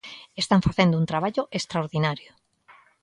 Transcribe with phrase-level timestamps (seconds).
[0.43, 2.31] Están facendo un traballo extraordinario.